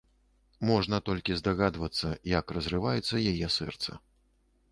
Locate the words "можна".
0.69-0.99